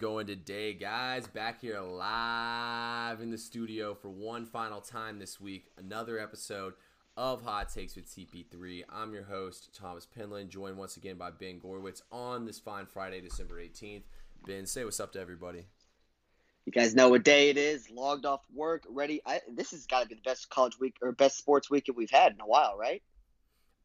[0.00, 1.26] going today, guys?
[1.26, 5.66] Back here live in the studio for one final time this week.
[5.76, 6.72] Another episode
[7.18, 8.84] of Hot Takes with CP3.
[8.88, 13.20] I'm your host, Thomas Penland, joined once again by Ben Gorwitz on this fine Friday,
[13.20, 14.04] December 18th.
[14.46, 15.66] Ben, say what's up to everybody.
[16.64, 17.90] You guys know what day it is.
[17.90, 19.20] Logged off work, ready.
[19.26, 22.10] I, this has got to be the best college week or best sports weekend we've
[22.10, 23.02] had in a while, right?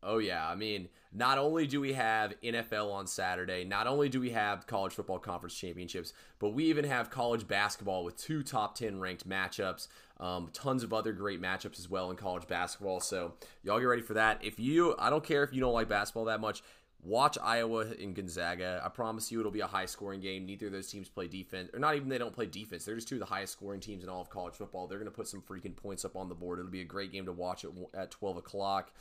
[0.05, 4.19] Oh yeah, I mean, not only do we have NFL on Saturday, not only do
[4.19, 8.75] we have college football conference championships, but we even have college basketball with two top
[8.75, 9.87] 10 ranked matchups.
[10.19, 12.99] Um, tons of other great matchups as well in college basketball.
[12.99, 14.43] So, y'all get ready for that.
[14.43, 16.61] If you, I don't care if you don't like basketball that much,
[17.05, 18.81] watch Iowa and Gonzaga.
[18.83, 20.45] I promise you it'll be a high scoring game.
[20.45, 22.85] Neither of those teams play defense, or not even they don't play defense.
[22.85, 24.87] They're just two of the highest scoring teams in all of college football.
[24.87, 26.59] They're going to put some freaking points up on the board.
[26.59, 28.91] It'll be a great game to watch at, at 12 o'clock.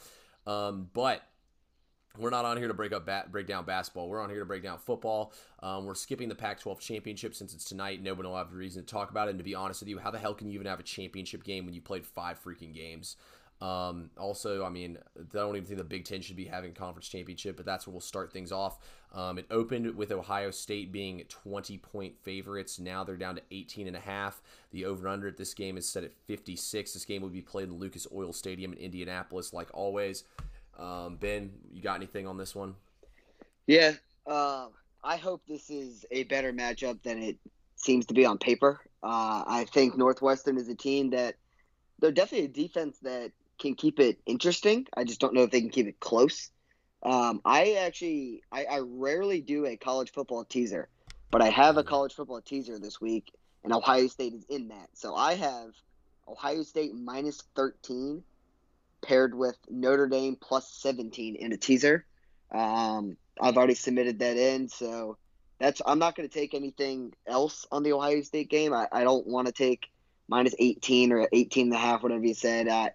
[0.47, 1.23] Um, but
[2.19, 4.09] we're not on here to break up bat, break down basketball.
[4.09, 5.33] We're on here to break down football.
[5.61, 8.03] Um, we're skipping the Pac-12 championship since it's tonight.
[8.03, 9.31] Nobody will have a reason to talk about it.
[9.31, 11.43] And to be honest with you, how the hell can you even have a championship
[11.43, 13.17] game when you played five freaking games?
[13.61, 17.09] Um, also, I mean, I don't even think the Big Ten should be having conference
[17.09, 18.79] championship, but that's where we'll start things off.
[19.13, 22.79] Um, it opened with Ohio State being 20 point favorites.
[22.79, 24.43] Now they're down to 18 and a half.
[24.73, 26.93] The over under at this game is set at 56.
[26.93, 30.25] This game will be played in Lucas Oil Stadium in Indianapolis, like always.
[30.79, 32.75] Um, ben, you got anything on this one?
[33.67, 33.93] Yeah,
[34.27, 34.67] uh,
[35.03, 37.39] I hope this is a better matchup than it
[37.77, 38.81] seems to be on paper.
[39.03, 41.37] Uh, I think Northwestern is a team that
[42.01, 44.87] they're definitely a defense that can keep it interesting.
[44.97, 46.51] I just don't know if they can keep it close.
[47.03, 50.89] Um, I actually, I, I rarely do a college football teaser,
[51.31, 53.33] but I have a college football teaser this week,
[53.63, 54.89] and Ohio State is in that.
[54.95, 55.71] So I have
[56.27, 58.23] Ohio State minus 13
[59.03, 62.07] paired with Notre Dame plus 17 in a teaser.
[62.51, 65.19] Um, I've already submitted that in, so
[65.59, 68.73] that's I'm not going to take anything else on the Ohio State game.
[68.73, 69.89] I, I don't want to take
[70.29, 72.69] minus 18 or 18 and a half, whatever you said.
[72.69, 72.91] Uh,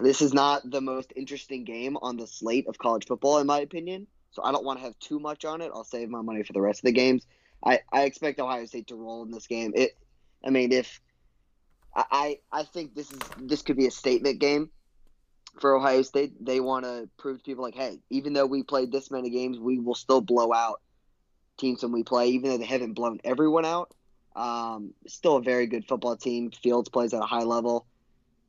[0.00, 3.60] this is not the most interesting game on the slate of college football, in my
[3.60, 4.06] opinion.
[4.30, 5.70] So I don't want to have too much on it.
[5.72, 7.26] I'll save my money for the rest of the games.
[7.64, 9.72] I, I expect Ohio State to roll in this game.
[9.74, 9.96] It,
[10.44, 11.00] I mean, if
[11.94, 14.70] I I think this is this could be a statement game
[15.60, 16.44] for Ohio State.
[16.44, 19.58] They want to prove to people like, hey, even though we played this many games,
[19.58, 20.80] we will still blow out
[21.56, 23.94] teams when we play, even though they haven't blown everyone out.
[24.34, 26.50] Um, still a very good football team.
[26.50, 27.86] Fields plays at a high level.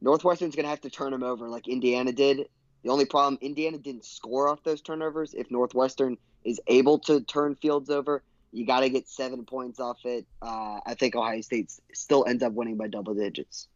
[0.01, 2.47] Northwestern's going to have to turn them over like Indiana did.
[2.83, 5.33] The only problem, Indiana didn't score off those turnovers.
[5.33, 9.97] If Northwestern is able to turn Fields over, you got to get seven points off
[10.05, 10.25] it.
[10.41, 13.67] Uh, I think Ohio State still ends up winning by double digits.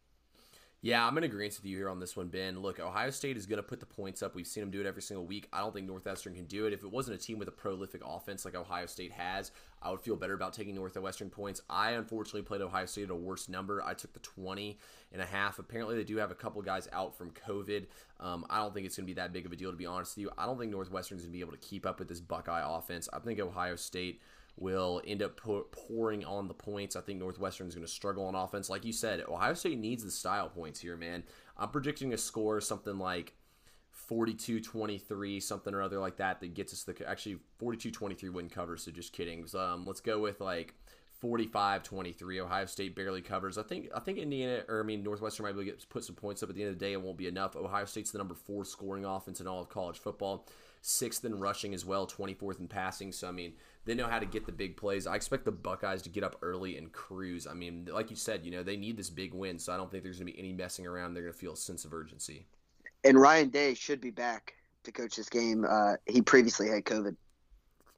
[0.82, 2.58] Yeah, I'm in agreement with you here on this one, Ben.
[2.58, 4.34] Look, Ohio State is going to put the points up.
[4.34, 5.46] We've seen them do it every single week.
[5.52, 6.72] I don't think Northwestern can do it.
[6.72, 9.52] If it wasn't a team with a prolific offense like Ohio State has,
[9.82, 11.60] I would feel better about taking Northwestern points.
[11.68, 13.82] I unfortunately played Ohio State at a worse number.
[13.84, 14.78] I took the 20
[15.12, 15.58] and a half.
[15.58, 17.84] Apparently, they do have a couple guys out from COVID.
[18.18, 19.84] Um, I don't think it's going to be that big of a deal, to be
[19.84, 20.30] honest with you.
[20.38, 23.06] I don't think Northwestern's going to be able to keep up with this Buckeye offense.
[23.12, 24.22] I think Ohio State
[24.56, 25.40] will end up
[25.70, 26.96] pouring on the points.
[26.96, 28.68] I think Northwestern is going to struggle on offense.
[28.68, 31.24] Like you said, Ohio State needs the style points here, man.
[31.56, 33.34] I'm predicting a score something like
[33.90, 37.08] 42 23, something or other like that, that gets us the.
[37.08, 39.46] Actually, 42 23 wouldn't cover, so just kidding.
[39.54, 40.74] Um, let's go with like
[41.22, 42.40] 45-23.
[42.40, 43.58] Ohio State barely covers.
[43.58, 46.16] I think I think Indiana or I mean Northwestern might be able to put some
[46.16, 46.92] points up at the end of the day.
[46.92, 47.56] It won't be enough.
[47.56, 50.46] Ohio State's the number four scoring offense in all of college football,
[50.82, 53.12] sixth in rushing as well, 24th in passing.
[53.12, 53.54] So I mean
[53.84, 55.06] they know how to get the big plays.
[55.06, 57.46] I expect the Buckeyes to get up early and cruise.
[57.46, 59.90] I mean, like you said, you know, they need this big win, so I don't
[59.90, 61.14] think there's going to be any messing around.
[61.14, 62.46] They're going to feel a sense of urgency.
[63.04, 64.54] And Ryan Day should be back
[64.84, 65.64] to coach this game.
[65.68, 67.16] Uh, he previously had COVID.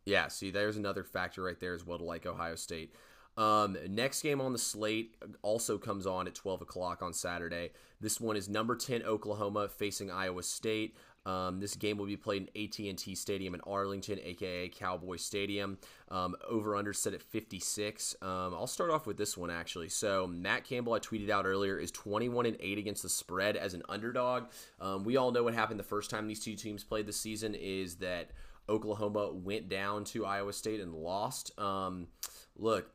[0.04, 2.94] Yeah, see, there's another factor right there as well to like Ohio State.
[3.36, 7.70] Um, next game on the slate also comes on at 12 o'clock on Saturday.
[8.00, 10.96] This one is number 10 Oklahoma facing Iowa State.
[11.24, 15.78] Um, this game will be played in AT&T Stadium in Arlington, aka Cowboy Stadium.
[16.08, 18.16] Um, over under set at 56.
[18.20, 19.88] Um, I'll start off with this one actually.
[19.88, 23.74] So Matt Campbell, I tweeted out earlier, is 21 and 8 against the spread as
[23.74, 24.44] an underdog.
[24.80, 27.54] Um, we all know what happened the first time these two teams played this season
[27.54, 28.30] is that
[28.68, 31.58] Oklahoma went down to Iowa State and lost.
[31.58, 32.08] Um,
[32.56, 32.90] look,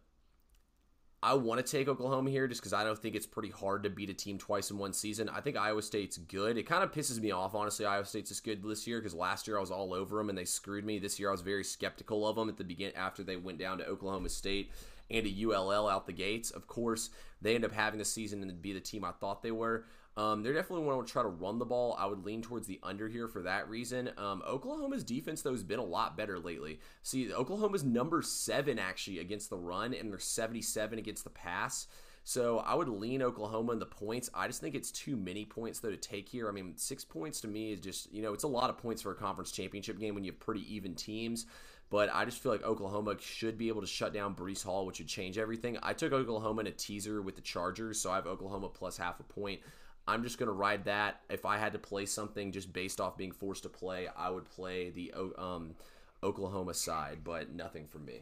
[1.24, 3.90] I want to take Oklahoma here just because I don't think it's pretty hard to
[3.90, 5.30] beat a team twice in one season.
[5.30, 6.58] I think Iowa State's good.
[6.58, 7.88] It kind of pisses me off, honestly.
[7.88, 10.38] Iowa State's just good this year because last year I was all over them and
[10.38, 11.00] they screwed me.
[11.00, 13.80] This year I was very skeptical of them at the beginning after they went down
[13.80, 14.72] to Oklahoma State
[15.10, 16.52] and to ULL out the gates.
[16.52, 17.10] Of course,
[17.42, 19.86] they end up having a season and be the team I thought they were.
[20.18, 21.96] Um, they're definitely want to try to run the ball.
[22.00, 24.10] I would lean towards the under here for that reason.
[24.18, 26.80] Um, Oklahoma's defense though has been a lot better lately.
[27.04, 31.86] See, Oklahoma's number seven actually against the run, and they're 77 against the pass.
[32.24, 34.30] So I would lean Oklahoma in the points.
[34.34, 36.50] I just think it's too many points though to take here.
[36.50, 39.04] I mean, six points to me is just you know it's a lot of points
[39.04, 41.46] for a conference championship game when you have pretty even teams.
[41.90, 45.00] But I just feel like Oklahoma should be able to shut down Breece Hall, which
[45.00, 45.78] would change everything.
[45.82, 49.22] I took Oklahoma in a teaser with the Chargers, so I have Oklahoma plus half
[49.22, 49.62] a point.
[50.08, 51.22] I'm just going to ride that.
[51.30, 54.46] If I had to play something just based off being forced to play, I would
[54.46, 55.76] play the um,
[56.24, 58.22] Oklahoma side, but nothing from me.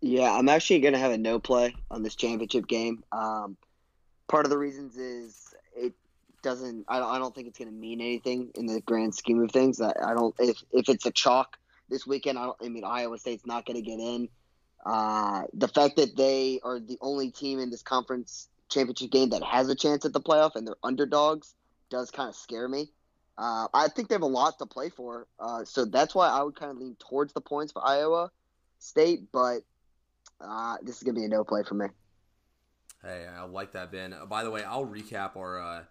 [0.00, 3.02] Yeah, I'm actually going to have a no play on this championship game.
[3.12, 3.56] Um,
[4.28, 5.94] part of the reasons is it
[6.42, 6.84] doesn't.
[6.88, 9.50] I don't, I don't think it's going to mean anything in the grand scheme of
[9.50, 9.80] things.
[9.80, 10.34] I, I don't.
[10.38, 11.56] If if it's a chalk
[11.88, 12.56] this weekend, I don't.
[12.62, 14.28] I mean, Iowa State's not going to get in.
[14.84, 19.42] Uh, the fact that they are the only team in this conference championship game that
[19.42, 21.54] has a chance at the playoff and they're underdogs
[21.90, 22.90] does kind of scare me.
[23.38, 26.42] Uh, I think they have a lot to play for, uh, so that's why I
[26.42, 28.30] would kind of lean towards the points for Iowa
[28.78, 29.30] State.
[29.30, 29.60] But
[30.40, 31.86] uh, this is gonna be a no play for me.
[33.02, 34.14] Hey, I like that, Ben.
[34.28, 35.82] By the way, I'll recap our uh,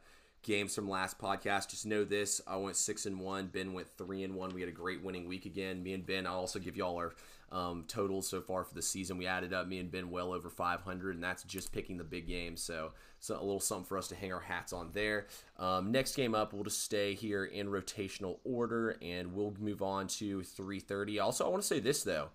[0.45, 1.69] games from last podcast.
[1.69, 3.47] Just know this: I went six and one.
[3.47, 4.53] Ben went three and one.
[4.53, 5.83] We had a great winning week again.
[5.83, 6.25] Me and Ben.
[6.25, 7.13] I'll also give you all our
[7.51, 9.17] um, totals so far for the season.
[9.17, 12.27] We added up me and Ben well over 500, and that's just picking the big
[12.27, 12.61] games.
[12.61, 15.27] So, so a little something for us to hang our hats on there.
[15.57, 20.07] Um, next game up, we'll just stay here in rotational order, and we'll move on
[20.07, 21.21] to 3:30.
[21.21, 22.29] Also, I want to say this though.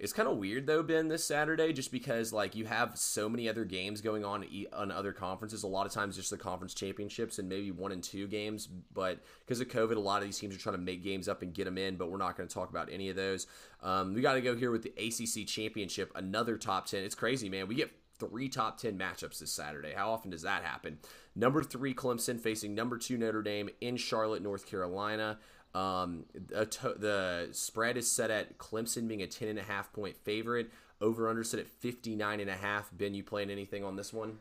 [0.00, 3.50] It's kind of weird though, Ben, this Saturday, just because like you have so many
[3.50, 5.62] other games going on on other conferences.
[5.62, 8.66] A lot of times, just the conference championships and maybe one and two games.
[8.66, 11.42] But because of COVID, a lot of these teams are trying to make games up
[11.42, 11.96] and get them in.
[11.96, 13.46] But we're not going to talk about any of those.
[13.82, 17.04] Um, we got to go here with the ACC championship, another top ten.
[17.04, 17.68] It's crazy, man.
[17.68, 19.94] We get three top 10 matchups this Saturday.
[19.96, 20.98] How often does that happen?
[21.34, 25.38] Number three, Clemson facing number two, Notre Dame in Charlotte, North Carolina.
[25.74, 30.70] Um, to- the spread is set at Clemson being a 10.5 point favorite.
[31.00, 32.84] Over under set at 59.5.
[32.92, 34.38] Ben, you playing anything on this one?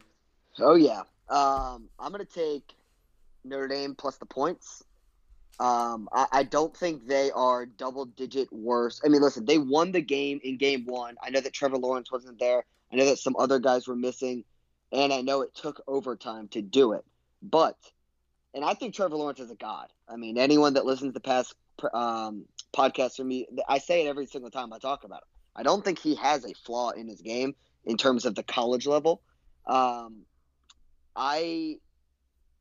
[0.60, 1.04] Oh, yeah.
[1.30, 2.74] Um, I'm going to take
[3.46, 4.84] Notre Dame plus the points.
[5.60, 9.02] Um, I, I, don't think they are double digit worse.
[9.04, 11.18] I mean, listen, they won the game in game one.
[11.22, 12.64] I know that Trevor Lawrence wasn't there.
[12.92, 14.46] I know that some other guys were missing,
[14.94, 17.04] and I know it took overtime to do it.
[17.42, 17.76] But
[18.54, 19.88] and I think Trevor Lawrence is a god.
[20.08, 21.54] I mean, anyone that listens to past
[21.94, 25.28] um, podcasts from me, I say it every single time I talk about him.
[25.56, 27.56] I don't think he has a flaw in his game
[27.86, 29.22] in terms of the college level.
[29.66, 30.24] Um,
[31.16, 31.78] I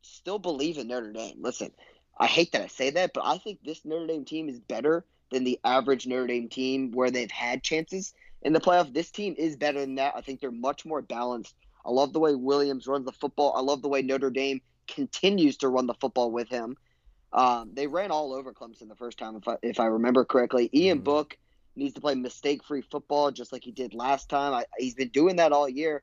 [0.02, 1.36] still believe in Notre Dame.
[1.40, 1.70] Listen,
[2.18, 5.04] I hate that I say that, but I think this Notre Dame team is better
[5.30, 8.12] than the average Notre Dame team where they've had chances
[8.42, 8.92] in the playoff.
[8.92, 10.14] This team is better than that.
[10.16, 11.54] I think they're much more balanced.
[11.84, 13.54] I love the way Williams runs the football.
[13.56, 16.76] I love the way Notre Dame continues to run the football with him.
[17.32, 20.70] Um, they ran all over Clemson the first time, if I, if I remember correctly.
[20.72, 21.04] Ian mm-hmm.
[21.04, 21.38] Book
[21.76, 24.54] needs to play mistake free football just like he did last time.
[24.54, 26.02] I, he's been doing that all year.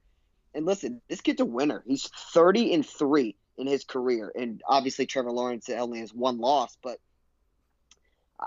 [0.54, 1.84] And listen, this kid's a winner.
[1.86, 4.32] He's 30 and 3 in his career.
[4.34, 7.00] And obviously, Trevor Lawrence only has one loss, but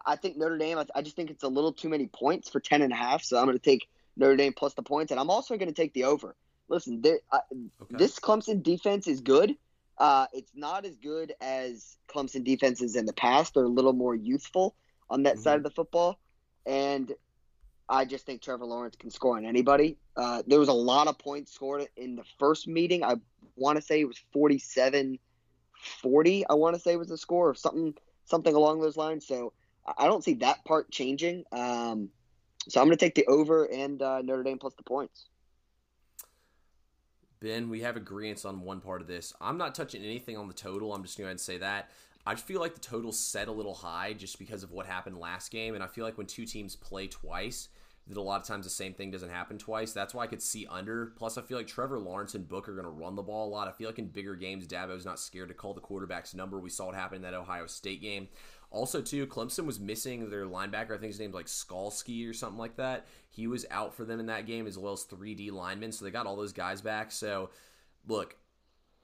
[0.04, 2.82] I think Notre Dame, I, just think it's a little too many points for 10
[2.82, 3.22] and a half.
[3.22, 5.10] So I'm going to take Notre Dame plus the points.
[5.10, 6.36] And I'm also going to take the over.
[6.68, 7.56] Listen, okay.
[7.90, 9.56] this Clemson defense is good.
[9.98, 13.54] Uh, it's not as good as Clemson defenses in the past.
[13.54, 14.74] They're a little more youthful
[15.10, 15.42] on that mm-hmm.
[15.42, 16.18] side of the football.
[16.66, 17.12] And
[17.88, 19.96] I just think Trevor Lawrence can score on anybody.
[20.16, 23.02] Uh, there was a lot of points scored in the first meeting.
[23.02, 23.16] I
[23.56, 25.18] want to say it was 47
[26.02, 29.26] 40, I want to say was the score or something something along those lines.
[29.26, 29.52] So
[29.96, 31.44] I don't see that part changing.
[31.52, 32.10] Um,
[32.68, 35.28] so I'm going to take the over and uh, Notre Dame plus the points.
[37.40, 39.32] Ben, we have agreements on one part of this.
[39.40, 40.92] I'm not touching anything on the total.
[40.92, 41.90] I'm just going to say that.
[42.26, 45.50] I feel like the total set a little high just because of what happened last
[45.50, 47.68] game, and I feel like when two teams play twice,
[48.08, 49.92] that a lot of times the same thing doesn't happen twice.
[49.92, 51.12] That's why I could see under.
[51.16, 53.50] Plus, I feel like Trevor Lawrence and Book are going to run the ball a
[53.50, 53.68] lot.
[53.68, 56.58] I feel like in bigger games, Dabo's not scared to call the quarterback's number.
[56.58, 58.28] We saw it happen in that Ohio State game.
[58.70, 60.94] Also, too, Clemson was missing their linebacker.
[60.94, 63.06] I think his name's like Skalski or something like that.
[63.30, 65.92] He was out for them in that game, as well as 3D linemen.
[65.92, 67.10] So they got all those guys back.
[67.10, 67.50] So,
[68.06, 68.36] look,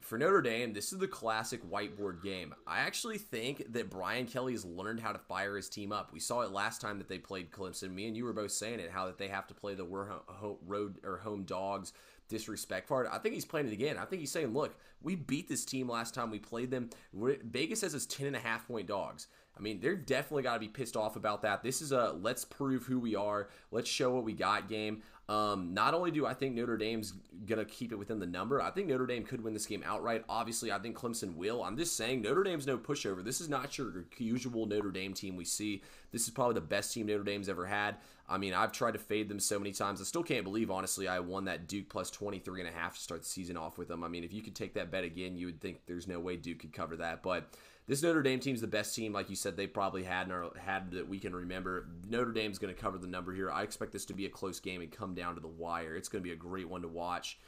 [0.03, 2.55] for Notre Dame, this is the classic whiteboard game.
[2.67, 6.13] I actually think that Brian Kelly has learned how to fire his team up.
[6.13, 7.95] We saw it last time that they played Clemson.
[7.95, 10.99] Me and you were both saying it, how that they have to play the road
[11.03, 11.95] or home dogs
[12.29, 13.07] disrespect it.
[13.11, 13.99] I think he's playing it again.
[13.99, 16.91] I think he's saying, look, we beat this team last time we played them.
[17.13, 19.29] Vegas says it's 10 and a half point dogs.
[19.57, 21.63] I mean, they're definitely got to be pissed off about that.
[21.63, 25.03] This is a let's prove who we are, let's show what we got game.
[25.29, 27.15] Um, not only do I think Notre Dame's
[27.47, 30.23] gonna keep it within the number, I think Notre Dame could win this game outright.
[30.29, 31.63] Obviously, I think Clemson will.
[31.63, 33.25] I'm just saying Notre Dame's no pushover.
[33.25, 35.83] This is not your usual Notre Dame team we see.
[36.13, 37.97] This is probably the best team Notre Dame's ever had.
[38.29, 40.01] I mean, I've tried to fade them so many times.
[40.01, 43.01] I still can't believe, honestly, I won that Duke plus 23 and a half to
[43.01, 44.03] start the season off with them.
[44.03, 46.37] I mean, if you could take that bet again, you would think there's no way
[46.37, 47.23] Duke could cover that.
[47.23, 47.51] But
[47.87, 51.07] this Notre Dame team's the best team, like you said, they probably had had that
[51.07, 51.89] we can remember.
[52.09, 53.51] Notre Dame's going to cover the number here.
[53.51, 55.95] I expect this to be a close game and come down to the wire.
[55.95, 57.39] It's going to be a great one to watch.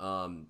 [0.00, 0.48] Um,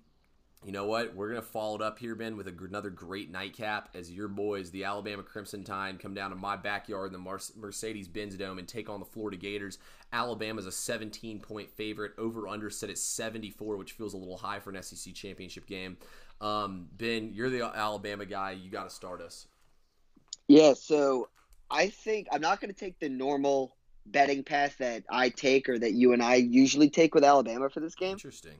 [0.63, 1.15] you know what?
[1.15, 4.71] We're going to follow it up here, Ben, with another great nightcap as your boys,
[4.71, 8.67] the Alabama Crimson Tide, come down to my backyard, in the Mercedes Benz Dome, and
[8.67, 9.77] take on the Florida Gators.
[10.11, 12.13] Alabama's a 17 point favorite.
[12.17, 15.97] Over under set at 74, which feels a little high for an SEC championship game.
[16.41, 18.51] Um, ben, you're the Alabama guy.
[18.51, 19.47] You got to start us.
[20.47, 21.29] Yeah, so
[21.69, 23.75] I think I'm not going to take the normal
[24.07, 27.79] betting path that I take or that you and I usually take with Alabama for
[27.79, 28.11] this game.
[28.11, 28.57] Interesting.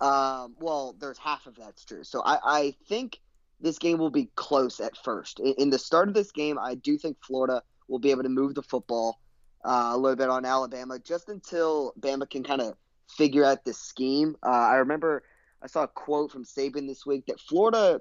[0.00, 2.04] Um, well, there's half of that's true.
[2.04, 3.20] So I, I think
[3.60, 5.40] this game will be close at first.
[5.40, 8.28] In, in, the start of this game, I do think Florida will be able to
[8.28, 9.20] move the football
[9.64, 12.74] uh, a little bit on Alabama just until Bama can kind of
[13.08, 14.36] figure out the scheme.
[14.44, 15.24] Uh, I remember
[15.62, 18.00] I saw a quote from Saban this week that Florida,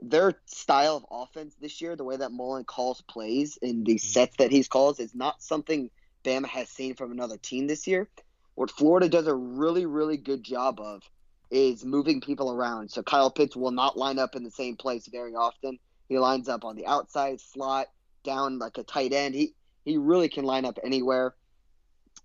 [0.00, 4.06] their style of offense this year, the way that Mullen calls plays in the mm-hmm.
[4.06, 5.90] sets that he's calls, is not something
[6.24, 8.08] Bama has seen from another team this year.
[8.56, 11.02] What Florida does a really, really good job of
[11.50, 12.90] is moving people around.
[12.90, 15.78] So Kyle Pitts will not line up in the same place very often.
[16.08, 17.88] He lines up on the outside slot,
[18.24, 19.34] down like a tight end.
[19.34, 21.34] He he really can line up anywhere.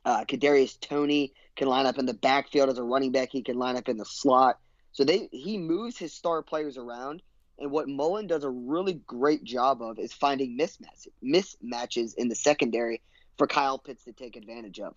[0.06, 3.30] Uh, Kadarius Toney can line up in the backfield as a running back.
[3.32, 4.58] He can line up in the slot.
[4.94, 7.22] So they he moves his star players around.
[7.60, 12.36] And what Mullen does a really great job of is finding mismatches, mismatches in the
[12.36, 13.02] secondary
[13.38, 14.96] for Kyle Pitts to take advantage of.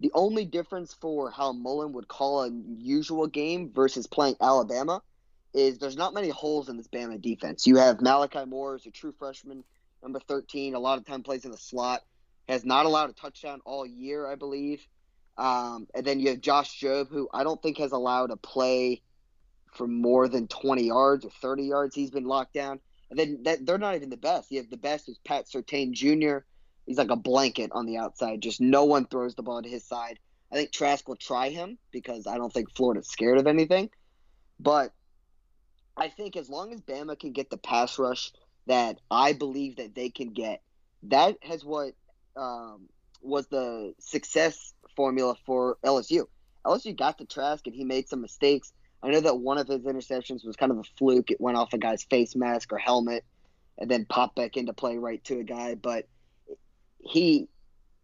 [0.00, 5.02] The only difference for how Mullen would call a usual game versus playing Alabama
[5.54, 7.66] is there's not many holes in this Bama defense.
[7.66, 9.64] You have Malachi Moore as a true freshman,
[10.02, 12.02] number 13, a lot of time plays in the slot,
[12.48, 14.86] has not allowed a touchdown all year, I believe.
[15.36, 19.02] Um, and then you have Josh Jobe, who I don't think has allowed a play
[19.72, 21.94] for more than 20 yards or 30 yards.
[21.94, 22.80] He's been locked down.
[23.10, 24.50] And then that, they're not even the best.
[24.50, 26.38] You have the best is Pat Surtain Jr.
[26.88, 28.40] He's like a blanket on the outside.
[28.40, 30.18] Just no one throws the ball to his side.
[30.50, 33.90] I think Trask will try him because I don't think Florida's scared of anything.
[34.58, 34.94] But
[35.98, 38.32] I think as long as Bama can get the pass rush
[38.68, 40.62] that I believe that they can get,
[41.02, 41.92] that has what
[42.38, 42.88] um,
[43.20, 46.24] was the success formula for LSU.
[46.64, 48.72] LSU got the Trask and he made some mistakes.
[49.02, 51.30] I know that one of his interceptions was kind of a fluke.
[51.30, 53.26] It went off a guy's face mask or helmet
[53.76, 55.74] and then popped back into play right to a guy.
[55.74, 56.06] But
[57.08, 57.48] he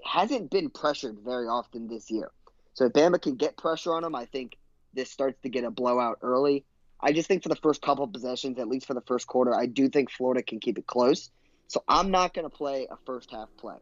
[0.05, 2.31] hasn't been pressured very often this year.
[2.75, 4.57] So if Bama can get pressure on him, I think
[4.93, 6.65] this starts to get a blowout early.
[7.01, 9.67] I just think for the first couple possessions, at least for the first quarter, I
[9.67, 11.31] do think Florida can keep it close.
[11.69, 13.77] So I'm not going to play a first half play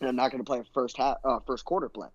[0.00, 2.08] and I'm not going to play a first half, uh, first quarter play.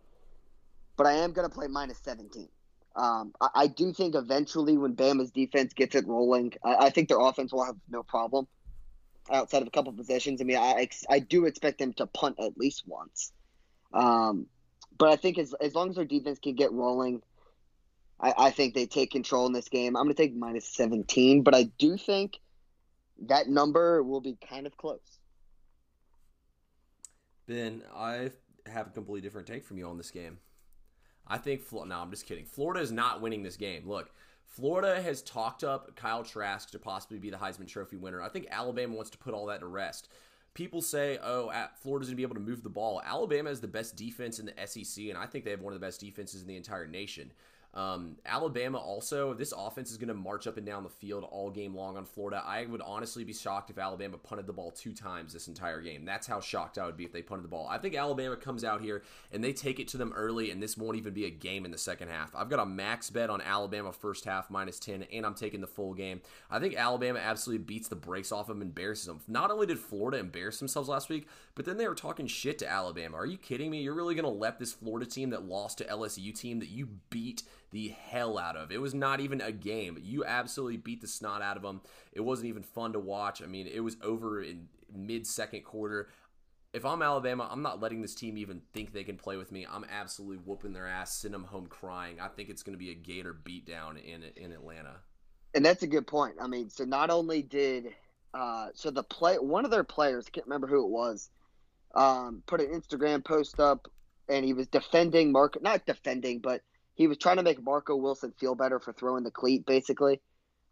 [0.98, 2.48] But I am going to play minus 17.
[2.96, 7.08] Um, I, I, do think eventually when Bama's defense gets it rolling, I, I, think
[7.08, 8.48] their offense will have no problem
[9.32, 10.42] outside of a couple possessions.
[10.42, 13.32] I mean, I, I do expect them to punt at least once.
[13.94, 14.48] Um,
[14.98, 17.22] but I think as, as long as their defense can get rolling,
[18.20, 19.96] I, I think they take control in this game.
[19.96, 22.40] I'm going to take minus 17, but I do think
[23.28, 25.20] that number will be kind of close.
[27.48, 28.32] Ben, I
[28.68, 30.38] have a completely different take from you on this game.
[31.28, 32.46] I think, no, I'm just kidding.
[32.46, 33.88] Florida is not winning this game.
[33.88, 34.12] Look,
[34.52, 38.22] Florida has talked up Kyle Trask to possibly be the Heisman Trophy winner.
[38.22, 40.10] I think Alabama wants to put all that to rest.
[40.54, 41.50] People say, oh,
[41.82, 43.02] Florida's going to be able to move the ball.
[43.06, 45.80] Alabama is the best defense in the SEC, and I think they have one of
[45.80, 47.32] the best defenses in the entire nation.
[47.74, 51.50] Um, Alabama also, this offense is going to march up and down the field all
[51.50, 52.44] game long on Florida.
[52.46, 56.04] I would honestly be shocked if Alabama punted the ball two times this entire game.
[56.04, 57.68] That's how shocked I would be if they punted the ball.
[57.70, 60.78] I think Alabama comes out here and they take it to them early, and this
[60.78, 62.36] won't even be a game in the second half.
[62.36, 65.68] I've got a max bet on Alabama first half minus 10, and I'm taking the
[65.68, 66.22] full game.
[66.50, 69.22] I think Alabama absolutely beats the brakes off them, embarrasses them.
[69.30, 72.70] Not only did Florida embarrass themselves last week, but then they were talking shit to
[72.70, 73.16] Alabama.
[73.16, 73.82] Are you kidding me?
[73.82, 76.90] You're really going to let this Florida team that lost to LSU team that you
[77.10, 78.72] beat the hell out of.
[78.72, 79.98] It was not even a game.
[80.02, 81.82] You absolutely beat the snot out of them.
[82.12, 83.42] It wasn't even fun to watch.
[83.42, 86.10] I mean, it was over in mid second quarter.
[86.74, 89.66] if I'm Alabama, I'm not letting this team even think they can play with me.
[89.70, 92.20] I'm absolutely whooping their ass, send them home crying.
[92.22, 94.98] I think it's going to be a Gator beatdown in in Atlanta.
[95.54, 96.36] And that's a good point.
[96.42, 97.94] I mean, so not only did
[98.34, 101.30] uh, so the play one of their players, I can't remember who it was,
[101.96, 103.90] um, put an Instagram post up,
[104.30, 106.62] and he was defending Mark, not defending, but
[106.96, 110.22] he was trying to make Marco Wilson feel better for throwing the cleat, basically,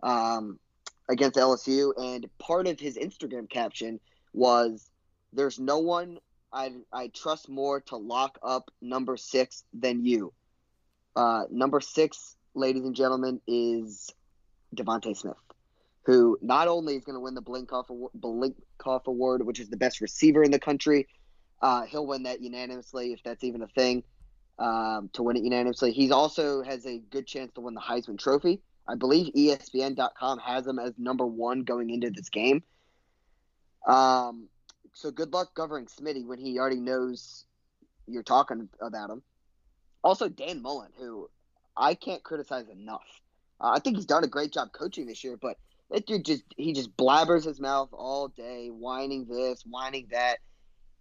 [0.03, 0.59] um,
[1.07, 1.93] against LSU.
[1.97, 3.99] And part of his Instagram caption
[4.33, 4.89] was,
[5.33, 6.19] "There's no one
[6.51, 10.33] I I trust more to lock up number six than you."
[11.15, 14.09] Uh, number six, ladies and gentlemen, is
[14.75, 15.35] DeVonta Smith,
[16.03, 19.77] who not only is going to win the Blinkoff Award, Biletnikoff Award, which is the
[19.77, 21.07] best receiver in the country,
[21.61, 24.03] uh, he'll win that unanimously if that's even a thing.
[24.59, 28.19] Um, to win it unanimously, He's also has a good chance to win the Heisman
[28.19, 28.61] Trophy.
[28.89, 32.61] I believe ESPN.com has him as number one going into this game.
[33.87, 34.49] Um,
[34.93, 37.45] so good luck governing Smitty when he already knows
[38.07, 39.21] you're talking about him.
[40.03, 41.29] Also, Dan Mullen, who
[41.77, 43.21] I can't criticize enough.
[43.61, 45.57] Uh, I think he's done a great job coaching this year, but
[45.89, 50.39] that dude just he just blabbers his mouth all day, whining this, whining that.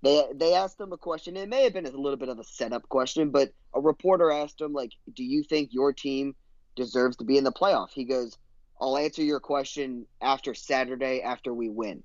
[0.02, 1.36] They they asked him a question.
[1.36, 4.60] It may have been a little bit of a setup question, but a reporter asked
[4.60, 6.36] him like, "Do you think your team
[6.76, 8.38] deserves to be in the playoff?" He goes,
[8.80, 12.04] "I'll answer your question after Saturday after we win."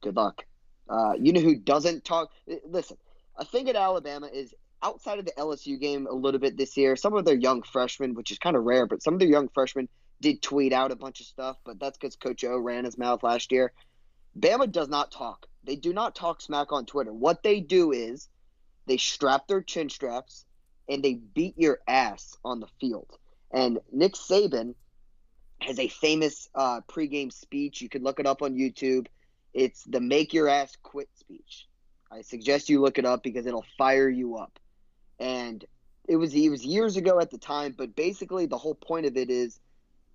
[0.00, 0.44] Good luck.
[0.88, 2.30] Uh, you know who doesn't talk?
[2.66, 2.96] Listen,
[3.36, 6.96] a thing at Alabama is outside of the LSU game a little bit this year.
[6.96, 9.48] Some of their young freshmen, which is kind of rare, but some of their young
[9.48, 9.88] freshmen
[10.20, 11.56] did tweet out a bunch of stuff.
[11.64, 13.72] But that's because Coach O ran his mouth last year.
[14.38, 15.46] Bama does not talk.
[15.68, 17.12] They do not talk smack on Twitter.
[17.12, 18.30] What they do is
[18.86, 20.46] they strap their chin straps
[20.88, 23.18] and they beat your ass on the field.
[23.50, 24.74] And Nick Saban
[25.60, 27.82] has a famous uh, pregame speech.
[27.82, 29.08] You can look it up on YouTube.
[29.52, 31.68] It's the "Make Your Ass Quit" speech.
[32.10, 34.58] I suggest you look it up because it'll fire you up.
[35.18, 35.62] And
[36.08, 39.18] it was it was years ago at the time, but basically the whole point of
[39.18, 39.60] it is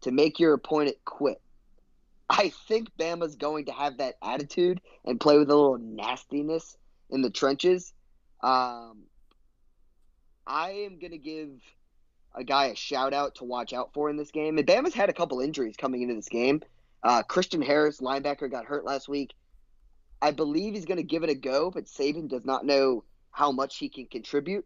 [0.02, 1.43] to make your opponent quit.
[2.30, 6.78] I think Bama's going to have that attitude and play with a little nastiness
[7.10, 7.94] in the trenches.
[8.42, 9.04] Um,
[10.48, 11.50] I am going to give
[12.36, 14.58] a guy a shout out to watch out for in this game.
[14.58, 16.62] And Bama's had a couple injuries coming into this game.
[17.04, 19.34] Uh, Christian Harris, linebacker, got hurt last week.
[20.22, 23.52] I believe he's going to give it a go, but Saban does not know how
[23.52, 24.66] much he can contribute.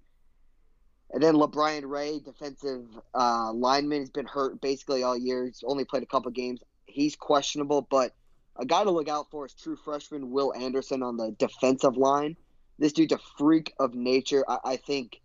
[1.11, 5.45] And then LaBryan Ray, defensive uh, lineman, has been hurt basically all year.
[5.45, 6.61] He's only played a couple games.
[6.97, 8.15] He's questionable, but
[8.55, 12.35] a guy to look out for is true freshman Will Anderson on the defensive line.
[12.79, 14.43] This dude's a freak of nature.
[14.47, 15.21] I, I think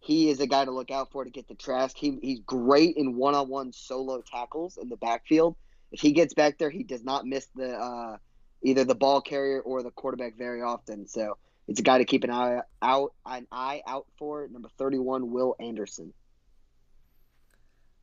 [0.00, 1.96] he is a guy to look out for to get the Trask.
[1.96, 5.54] He, he's great in one-on-one solo tackles in the backfield.
[5.92, 8.16] If he gets back there, he does not miss the uh,
[8.62, 11.06] either the ball carrier or the quarterback very often.
[11.06, 14.48] So it's a guy to keep an eye out an eye out for.
[14.48, 16.12] Number thirty one, Will Anderson.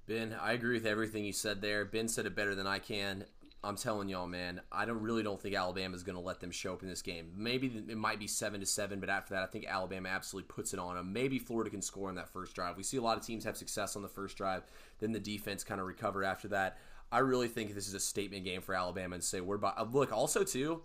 [0.08, 1.84] Ben, I agree with everything you said there.
[1.84, 3.26] Ben said it better than I can.
[3.64, 6.52] I'm telling y'all, man, I don't really don't think Alabama is going to let them
[6.52, 7.32] show up in this game.
[7.36, 10.72] Maybe it might be seven to seven, but after that, I think Alabama absolutely puts
[10.74, 11.12] it on them.
[11.12, 12.78] Maybe Florida can score on that first drive.
[12.78, 14.64] We see a lot of teams have success on the first drive,
[15.00, 16.78] then the defense kind of recover after that.
[17.12, 19.80] I really think this is a statement game for Alabama and say we're about.
[19.80, 20.84] Uh, look, also too,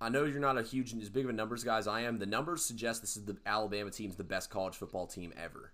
[0.00, 2.18] I know you're not a huge as big of a numbers guy as I am.
[2.18, 5.72] The numbers suggest this is the Alabama team's the best college football team ever.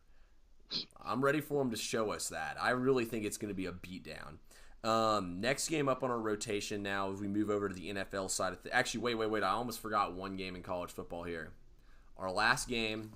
[1.04, 2.56] I'm ready for them to show us that.
[2.60, 4.38] I really think it's going to be a beatdown.
[4.88, 8.30] Um, next game up on our rotation now as we move over to the NFL
[8.30, 11.22] side of the, actually wait wait wait I almost forgot one game in college football
[11.22, 11.52] here.
[12.18, 13.12] Our last game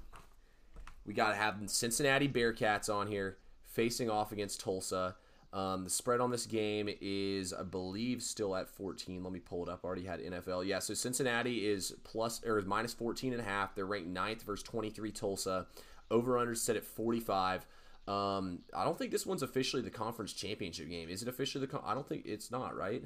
[1.05, 5.17] we got to have the Cincinnati Bearcats on here facing off against Tulsa.
[5.53, 9.25] Um, the spread on this game is, I believe, still at 14.
[9.25, 9.81] Let me pull it up.
[9.83, 10.67] I already had NFL.
[10.67, 13.75] Yeah, so Cincinnati is plus or is minus 14 and a half.
[13.75, 15.67] They're ranked ninth versus 23 Tulsa.
[16.11, 17.67] Over under set at 45.
[18.07, 21.11] Um, I don't think this one's officially the conference championship game.
[21.11, 21.71] Is it officially the?
[21.71, 22.75] Con- I don't think it's not.
[22.75, 23.05] Right?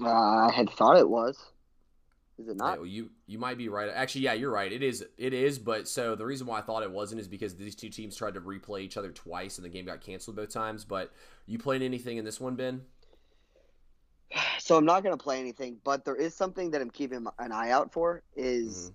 [0.00, 1.38] Uh, I had thought it was.
[2.38, 2.72] Is it not?
[2.72, 3.88] Yeah, well, you you might be right.
[3.88, 4.72] Actually, yeah, you're right.
[4.72, 5.04] It is.
[5.16, 5.60] It is.
[5.60, 8.34] But so the reason why I thought it wasn't is because these two teams tried
[8.34, 10.84] to replay each other twice, and the game got canceled both times.
[10.84, 11.12] But
[11.46, 12.82] you played anything in this one, Ben?
[14.58, 17.52] So I'm not going to play anything, but there is something that I'm keeping an
[17.52, 18.22] eye out for.
[18.34, 18.94] Is mm-hmm.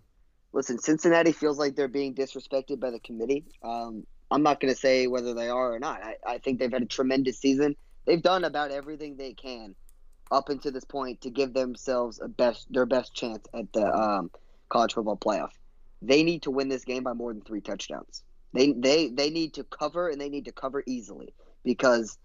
[0.53, 3.45] Listen, Cincinnati feels like they're being disrespected by the committee.
[3.63, 6.01] Um, I'm not going to say whether they are or not.
[6.03, 7.75] I, I think they've had a tremendous season.
[8.05, 9.75] They've done about everything they can
[10.31, 14.31] up until this point to give themselves a best their best chance at the um,
[14.69, 15.51] college football playoff.
[16.01, 18.23] They need to win this game by more than three touchdowns.
[18.53, 21.33] They they they need to cover and they need to cover easily
[21.63, 22.17] because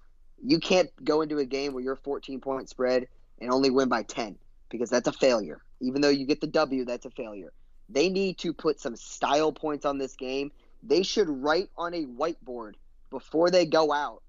[0.43, 3.09] you can't go into a game where you're 14 point spread
[3.41, 4.37] and only win by 10
[4.69, 5.63] because that's a failure.
[5.81, 7.53] Even though you get the W, that's a failure.
[7.89, 10.53] They need to put some style points on this game.
[10.83, 12.75] They should write on a whiteboard
[13.11, 14.23] before they go out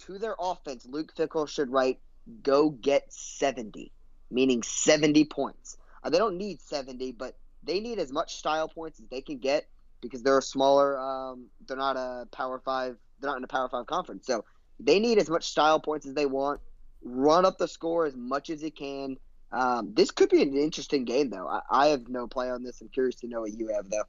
[0.00, 0.86] to their offense.
[0.86, 1.98] Luke Fickell should write,
[2.42, 3.92] go get 70,
[4.30, 5.76] meaning 70 points.
[6.02, 9.38] Uh, they don't need 70, but they need as much style points as they can
[9.38, 9.66] get
[10.00, 13.68] because they're a smaller, um, they're not a Power Five, they're not in a Power
[13.68, 14.26] Five conference.
[14.26, 14.44] So
[14.80, 16.60] they need as much style points as they want.
[17.04, 19.16] Run up the score as much as you can.
[19.52, 21.46] Um, this could be an interesting game, though.
[21.46, 22.80] I, I have no play on this.
[22.80, 24.04] I'm curious to know what you have, though.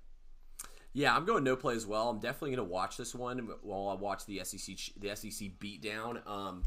[0.94, 2.10] Yeah, I'm going no play as well.
[2.10, 6.26] I'm definitely going to watch this one while I watch the SEC the SEC beatdown.
[6.28, 6.64] Um,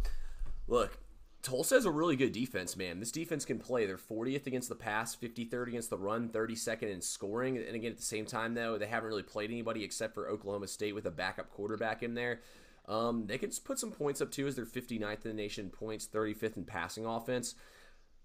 [0.66, 0.98] look,
[1.42, 2.98] Tulsa has a really good defense, man.
[2.98, 3.86] This defense can play.
[3.86, 7.56] They're 40th against the pass, 53rd against the run, 32nd in scoring.
[7.56, 10.66] And again, at the same time, though, they haven't really played anybody except for Oklahoma
[10.66, 12.40] State with a backup quarterback in there.
[12.88, 16.08] Um, they can put some points up too, as they're 59th in the nation points,
[16.12, 17.54] 35th in passing offense.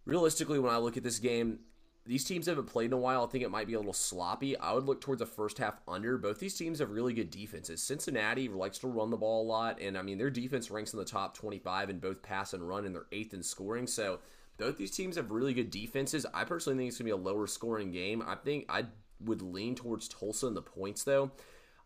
[0.05, 1.59] Realistically, when I look at this game,
[2.05, 3.23] these teams haven't played in a while.
[3.23, 4.57] I think it might be a little sloppy.
[4.57, 6.17] I would look towards a first half under.
[6.17, 7.83] Both these teams have really good defenses.
[7.83, 10.99] Cincinnati likes to run the ball a lot, and I mean their defense ranks in
[10.99, 13.85] the top 25 in both pass and run, and they're eighth in scoring.
[13.85, 14.19] So
[14.57, 16.25] both these teams have really good defenses.
[16.33, 18.23] I personally think it's gonna be a lower scoring game.
[18.25, 18.85] I think I
[19.19, 21.31] would lean towards Tulsa in the points though.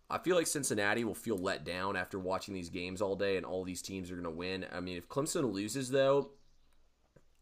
[0.10, 3.46] I feel like Cincinnati will feel let down after watching these games all day, and
[3.46, 4.66] all these teams are going to win.
[4.72, 6.30] I mean, if Clemson loses, though,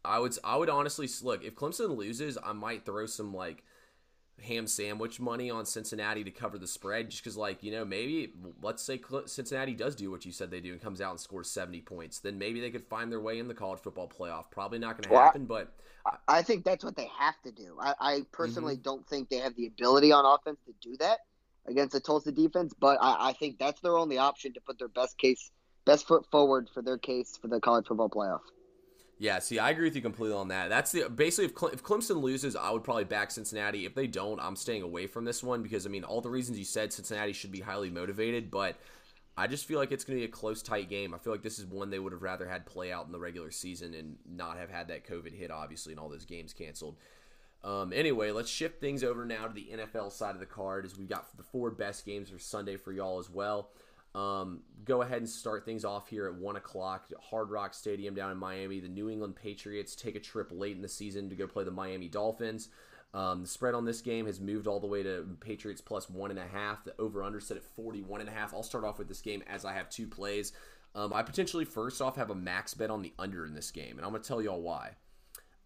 [0.04, 3.64] I would I would honestly look if Clemson loses, I might throw some like
[4.42, 8.32] ham sandwich money on Cincinnati to cover the spread, just because like you know maybe
[8.62, 11.50] let's say Cincinnati does do what you said they do and comes out and scores
[11.50, 14.50] seventy points, then maybe they could find their way in the college football playoff.
[14.50, 15.72] Probably not going to well, happen, but
[16.28, 17.78] I think that's what they have to do.
[17.80, 18.82] I, I personally mm-hmm.
[18.82, 21.20] don't think they have the ability on offense to do that
[21.66, 24.88] against the Tulsa defense, but I, I think that's their only option to put their
[24.88, 25.50] best case,
[25.86, 28.40] best foot forward for their case for the college football playoff.
[29.18, 30.68] Yeah, see, I agree with you completely on that.
[30.68, 33.86] That's the basically if, Cle- if Clemson loses, I would probably back Cincinnati.
[33.86, 36.58] If they don't, I'm staying away from this one because I mean, all the reasons
[36.58, 38.76] you said, Cincinnati should be highly motivated, but
[39.36, 41.14] I just feel like it's going to be a close, tight game.
[41.14, 43.18] I feel like this is one they would have rather had play out in the
[43.18, 46.96] regular season and not have had that COVID hit, obviously, and all those games canceled.
[47.64, 50.98] Um, anyway, let's shift things over now to the NFL side of the card as
[50.98, 53.70] we've got the four best games for Sunday for y'all as well.
[54.14, 57.10] Um, go ahead and start things off here at 1 o'clock.
[57.20, 58.80] Hard Rock Stadium down in Miami.
[58.80, 61.70] The New England Patriots take a trip late in the season to go play the
[61.70, 62.68] Miami Dolphins.
[63.12, 66.30] Um, the spread on this game has moved all the way to Patriots plus one
[66.30, 66.84] and a half.
[66.84, 68.52] The over under set at 41 and a half.
[68.52, 70.52] I'll start off with this game as I have two plays.
[70.96, 73.96] Um, I potentially first off have a max bet on the under in this game,
[73.96, 74.92] and I'm going to tell y'all why.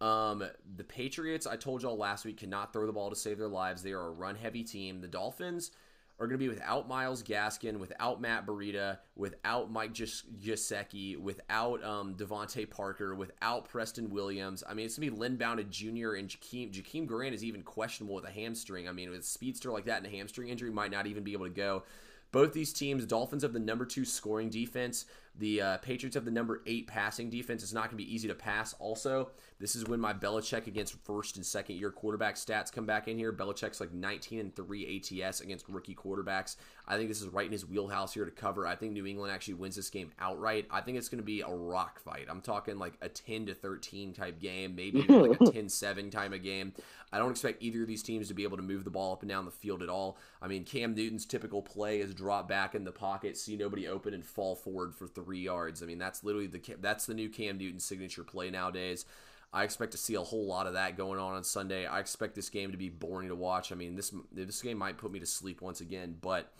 [0.01, 0.45] Um,
[0.77, 3.83] the Patriots, I told y'all last week, cannot throw the ball to save their lives.
[3.83, 5.01] They are a run heavy team.
[5.01, 5.71] The Dolphins
[6.21, 12.15] are going to be without Myles Gaskin, without Matt Breida, without Mike Gesicki, without um,
[12.15, 14.65] DeVante Parker, without Preston Williams.
[14.69, 16.15] I mean, it's going to be Lynn Bowden Jr.
[16.15, 18.89] and Jakeem, Jakeem Grant is even questionable with a hamstring.
[18.89, 21.35] I mean, with a speedster like that and a hamstring injury, might not even be
[21.35, 21.85] able to go.
[22.31, 25.07] Both these teams, Dolphins have the number two scoring defense.
[25.39, 27.63] The uh, Patriots have the number eight passing defense.
[27.63, 28.75] It's not going to be easy to pass.
[28.81, 33.09] Also, this is when my Belichick against first and second year quarterback stats come back
[33.09, 33.33] in here.
[33.33, 36.57] Belichick's like 19 and 3 ATS against rookie quarterbacks.
[36.87, 38.67] I think this is right in his wheelhouse here to cover.
[38.67, 40.67] I think New England actually wins this game outright.
[40.71, 42.27] I think it's going to be a rock fight.
[42.29, 46.33] I'm talking like a 10 to 13 type game, maybe like a 10 7 type
[46.33, 46.73] of game.
[47.13, 49.23] I don't expect either of these teams to be able to move the ball up
[49.23, 50.19] and down the field at all.
[50.41, 54.15] I mean, Cam Newton's typical play is drop back in the pocket, see nobody open,
[54.15, 55.83] and fall forward for three yards.
[55.83, 59.05] I mean, that's literally the that's the new Cam Newton signature play nowadays.
[59.53, 61.87] I expect to see a whole lot of that going on on Sunday.
[61.87, 63.73] I expect this game to be boring to watch.
[63.73, 66.53] I mean, this this game might put me to sleep once again, but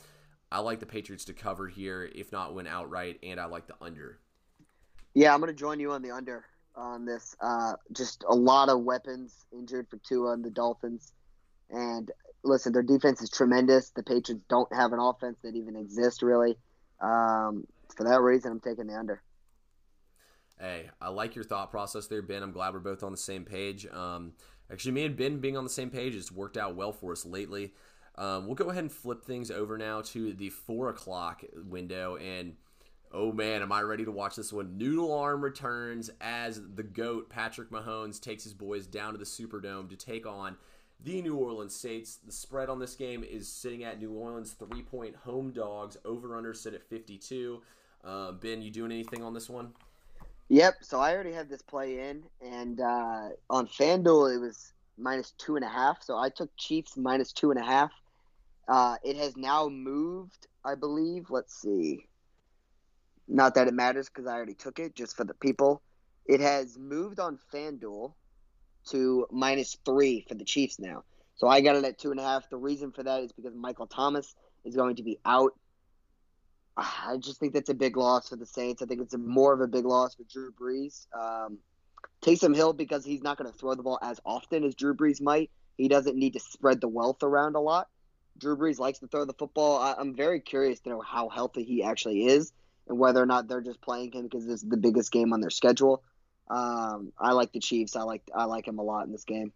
[0.51, 3.75] I like the Patriots to cover here, if not win outright, and I like the
[3.83, 4.19] under.
[5.15, 7.37] Yeah, I'm going to join you on the under on this.
[7.41, 11.13] Uh, just a lot of weapons injured for Tua and the Dolphins.
[11.71, 12.11] And
[12.45, 13.91] listen, their defense is tremendous.
[13.91, 16.57] The Patriots don't have an offense that even exists, really.
[17.01, 19.23] Um, for that reason, I'm taking the under.
[20.61, 22.43] Hey, I like your thought process there, Ben.
[22.43, 23.87] I'm glad we're both on the same page.
[23.87, 24.33] Um,
[24.73, 27.25] actually, me and Ben being on the same page has worked out well for us
[27.25, 27.75] lately.
[28.17, 32.17] Um, we'll go ahead and flip things over now to the four o'clock window.
[32.17, 32.57] And
[33.13, 34.77] oh man, am I ready to watch this one?
[34.77, 39.89] Noodle Arm returns as the GOAT, Patrick Mahomes, takes his boys down to the Superdome
[39.91, 40.57] to take on
[40.99, 42.17] the New Orleans Saints.
[42.17, 45.97] The spread on this game is sitting at New Orleans three point home dogs.
[46.05, 47.63] Over under sit at 52.
[48.03, 49.73] Uh, ben, you doing anything on this one?
[50.49, 50.77] Yep.
[50.83, 55.57] So I already have this play in, and uh, on FanDuel it was minus two
[55.57, 56.03] and a half.
[56.03, 57.93] So I took Chiefs minus two and a half.
[58.67, 61.31] Uh, it has now moved, I believe.
[61.31, 62.07] Let's see.
[63.27, 65.83] Not that it matters because I already took it, just for the people.
[66.27, 68.13] It has moved on FanDuel
[68.91, 71.05] to minus three for the Chiefs now.
[71.37, 72.49] So I got it at two and a half.
[72.51, 74.35] The reason for that is because Michael Thomas
[74.65, 75.53] is going to be out.
[76.79, 78.83] I just think that's a big loss for the Saints.
[78.83, 81.07] I think it's more of a big loss for Drew Brees.
[81.13, 81.59] Um,
[82.23, 85.21] Taysom Hill, because he's not going to throw the ball as often as Drew Brees
[85.21, 87.89] might, he doesn't need to spread the wealth around a lot.
[88.39, 89.79] Drew Brees likes to throw the football.
[89.79, 92.53] I, am very curious to know how healthy he actually is
[92.89, 95.41] and whether or not they're just playing him because this is the biggest game on
[95.41, 96.03] their schedule.
[96.49, 97.97] Um, I like the Chiefs.
[97.97, 99.53] I like I like him a lot in this game.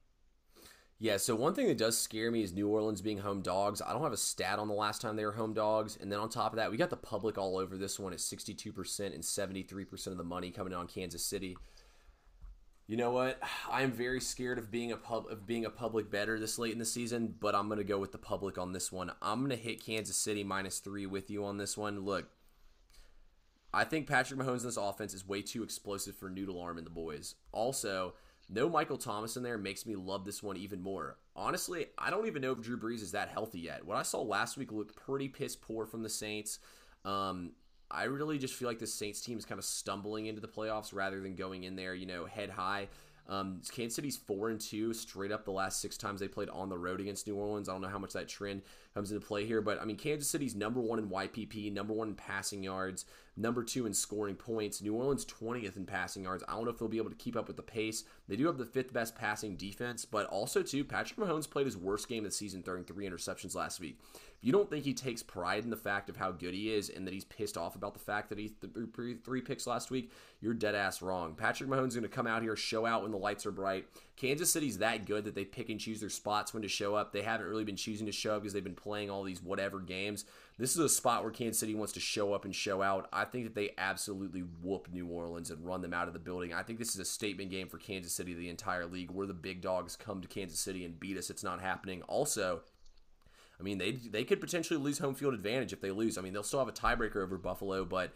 [1.03, 3.83] Yeah, so one thing that does scare me is New Orleans being home dogs.
[3.83, 5.99] I don't have a stat on the last time they were home dogs.
[6.01, 8.21] And then on top of that, we got the public all over this one at
[8.21, 11.57] 62% and 73% of the money coming on Kansas City.
[12.87, 13.41] You know what?
[13.69, 16.73] I am very scared of being a pub of being a public better this late
[16.73, 19.11] in the season, but I'm gonna go with the public on this one.
[19.21, 22.05] I'm gonna hit Kansas City minus three with you on this one.
[22.05, 22.29] Look,
[23.75, 26.87] I think Patrick Mahomes in this offense is way too explosive for Noodle Arm and
[26.87, 27.35] the boys.
[27.51, 28.15] Also,
[28.53, 31.17] no Michael Thomas in there makes me love this one even more.
[31.35, 33.85] Honestly, I don't even know if Drew Brees is that healthy yet.
[33.85, 36.59] What I saw last week looked pretty piss poor from the Saints.
[37.05, 37.53] Um,
[37.91, 40.95] I really just feel like the Saints team is kind of stumbling into the playoffs
[40.95, 42.89] rather than going in there, you know, head high.
[43.29, 46.69] Um, Kansas City's four and two straight up the last six times they played on
[46.69, 47.69] the road against New Orleans.
[47.69, 48.63] I don't know how much that trend
[48.95, 52.09] comes into play here, but I mean Kansas City's number one in YPP, number one
[52.09, 53.05] in passing yards,
[53.37, 54.83] number two in scoring points.
[54.83, 56.45] New Orleans 20th in passing yards.
[56.49, 58.05] I don't know if they'll be able to keep up with the pace.
[58.29, 61.77] They do have the fifth best passing defense, but also too Patrick Mahomes played his
[61.77, 63.99] worst game of the season, throwing three interceptions last week.
[64.43, 67.07] You don't think he takes pride in the fact of how good he is and
[67.07, 68.53] that he's pissed off about the fact that he
[68.93, 71.35] threw three picks last week, you're dead ass wrong.
[71.35, 73.87] Patrick Mahomes going to come out here, show out when the lights are bright.
[74.17, 77.13] Kansas City's that good that they pick and choose their spots when to show up.
[77.13, 79.79] They haven't really been choosing to show up because they've been playing all these whatever
[79.79, 80.25] games.
[80.59, 83.09] This is a spot where Kansas City wants to show up and show out.
[83.13, 86.53] I think that they absolutely whoop New Orleans and run them out of the building.
[86.53, 89.13] I think this is a statement game for Kansas City, the entire league.
[89.13, 91.31] Where the big dogs come to Kansas City and beat us.
[91.31, 92.03] It's not happening.
[92.03, 92.63] Also,
[93.63, 96.19] I mean, they they could potentially lose home field advantage if they lose.
[96.19, 98.13] I mean, they'll still have a tiebreaker over Buffalo, but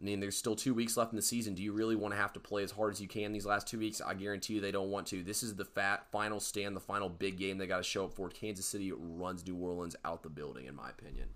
[0.00, 1.54] I mean, there's still two weeks left in the season.
[1.54, 3.68] Do you really want to have to play as hard as you can these last
[3.68, 4.00] two weeks?
[4.00, 5.22] I guarantee you they don't want to.
[5.22, 8.14] This is the fat final stand, the final big game they got to show up
[8.14, 8.30] for.
[8.30, 11.28] Kansas City runs New Orleans out the building, in my opinion.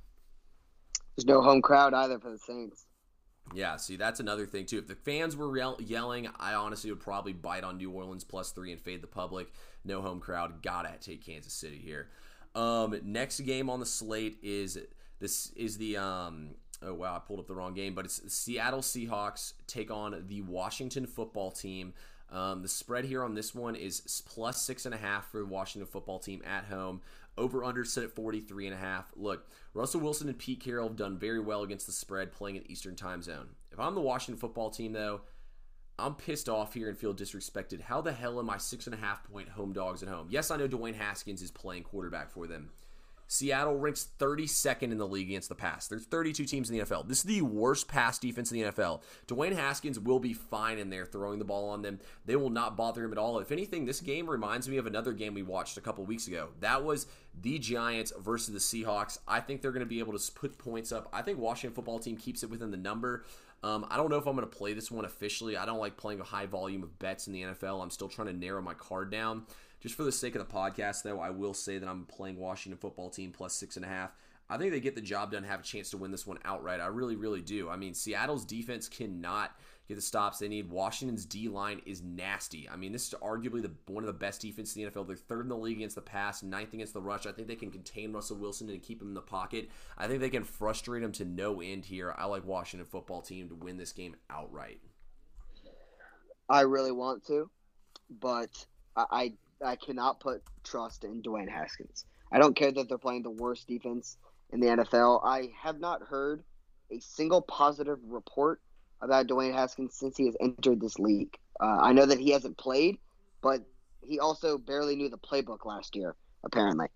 [1.16, 2.87] There's no home crowd either for the Saints.
[3.53, 4.79] Yeah, see, that's another thing too.
[4.79, 8.73] If the fans were yelling, I honestly would probably bite on New Orleans plus three
[8.73, 9.53] and fade the public.
[9.85, 12.09] No home crowd, gotta take Kansas City here.
[12.54, 14.78] Um, next game on the slate is
[15.20, 16.50] this is the um,
[16.82, 20.42] oh wow, I pulled up the wrong game, but it's Seattle Seahawks take on the
[20.42, 21.94] Washington football team.
[22.30, 25.46] Um, the spread here on this one is plus six and a half for the
[25.46, 27.00] Washington football team at home.
[27.38, 29.10] Over under set at 43 and a half.
[29.16, 32.70] Look, Russell Wilson and Pete Carroll have done very well against the spread playing in
[32.70, 33.48] Eastern time zone.
[33.72, 35.22] If I'm the Washington football team though,
[36.00, 37.82] I'm pissed off here and feel disrespected.
[37.82, 40.26] How the hell am I six and a half point home dogs at home?
[40.30, 42.70] Yes, I know Dwayne Haskins is playing quarterback for them.
[43.32, 45.86] Seattle ranks 32nd in the league against the pass.
[45.86, 47.06] There's 32 teams in the NFL.
[47.06, 49.02] This is the worst pass defense in the NFL.
[49.28, 52.00] Dwayne Haskins will be fine in there throwing the ball on them.
[52.26, 53.38] They will not bother him at all.
[53.38, 56.48] If anything, this game reminds me of another game we watched a couple weeks ago.
[56.58, 57.06] That was
[57.40, 59.18] the Giants versus the Seahawks.
[59.28, 61.08] I think they're going to be able to put points up.
[61.12, 63.24] I think Washington football team keeps it within the number.
[63.62, 65.57] Um, I don't know if I'm going to play this one officially.
[65.57, 67.83] I don't like playing a high volume of bets in the NFL.
[67.83, 69.44] I'm still trying to narrow my card down.
[69.81, 72.79] Just for the sake of the podcast, though, I will say that I'm playing Washington
[72.79, 74.12] football team plus six and a half.
[74.49, 76.81] I think they get the job done, have a chance to win this one outright.
[76.81, 77.70] I really, really do.
[77.70, 79.53] I mean, Seattle's defense cannot
[79.90, 80.70] get the stops they need.
[80.70, 82.68] Washington's D line is nasty.
[82.68, 85.07] I mean, this is arguably the one of the best defenses in the NFL.
[85.07, 87.26] They're third in the league against the pass, ninth against the rush.
[87.26, 89.68] I think they can contain Russell Wilson and keep him in the pocket.
[89.98, 92.14] I think they can frustrate him to no end here.
[92.16, 94.81] I like Washington football team to win this game outright.
[96.48, 97.50] I really want to,
[98.09, 98.64] but
[98.96, 102.05] I I cannot put trust in Dwayne Haskins.
[102.33, 104.16] I don't care that they're playing the worst defense
[104.50, 105.24] in the NFL.
[105.24, 106.44] I have not heard
[106.92, 108.61] a single positive report
[109.02, 111.36] about Dwayne Haskins since he has entered this league.
[111.58, 112.98] Uh, I know that he hasn't played,
[113.42, 113.62] but
[114.02, 116.88] he also barely knew the playbook last year, apparently.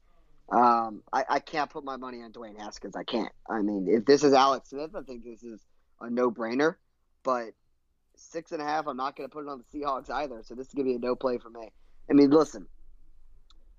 [0.50, 2.96] Um, I, I can't put my money on Dwayne Haskins.
[2.96, 3.32] I can't.
[3.48, 5.60] I mean, if this is Alex Smith, I think this is
[6.00, 6.76] a no brainer.
[7.22, 7.52] But
[8.16, 10.42] six and a half, I'm not going to put it on the Seahawks either.
[10.44, 11.70] So this is going to be a no play for me.
[12.10, 12.66] I mean, listen,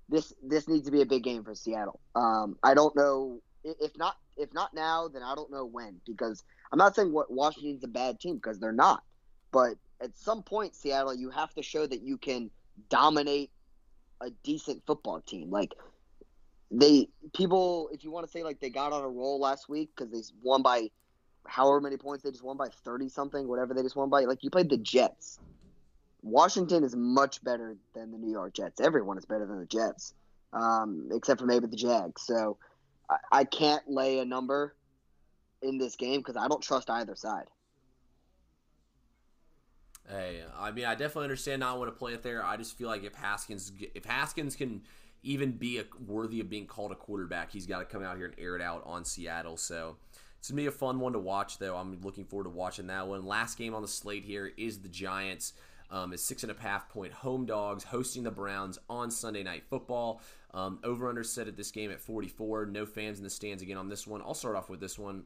[0.08, 2.00] this this needs to be a big game for Seattle.
[2.14, 6.42] Um, I don't know if not if not now, then I don't know when because
[6.72, 9.02] I'm not saying what Washington's a bad team because they're not,
[9.52, 12.50] but at some point, Seattle, you have to show that you can
[12.90, 13.50] dominate
[14.20, 15.50] a decent football team.
[15.50, 15.74] Like
[16.70, 19.90] they people, if you want to say like they got on a roll last week
[19.96, 20.90] because they won by
[21.46, 24.22] however many points they just won by 30 something, whatever they just won by.
[24.22, 25.38] Like you played the Jets
[26.26, 28.80] Washington is much better than the New York Jets.
[28.80, 30.12] Everyone is better than the Jets,
[30.52, 32.22] um, except for maybe the Jags.
[32.22, 32.58] So
[33.08, 34.74] I, I can't lay a number
[35.66, 37.46] in this game because I don't trust either side.
[40.08, 42.44] Hey, I mean, I definitely understand not want to play it there.
[42.44, 44.82] I just feel like if Haskins, if Haskins can
[45.22, 48.26] even be a, worthy of being called a quarterback, he's got to come out here
[48.26, 49.56] and air it out on Seattle.
[49.56, 49.96] So
[50.38, 51.76] it's gonna be a fun one to watch, though.
[51.76, 53.26] I'm looking forward to watching that one.
[53.26, 55.54] Last game on the slate here is the Giants.
[55.90, 59.64] Um, is six and a half point home dogs hosting the Browns on Sunday Night
[59.68, 60.20] Football.
[60.54, 62.66] Um, over under set at this game at 44.
[62.66, 64.22] No fans in the stands again on this one.
[64.22, 65.24] I'll start off with this one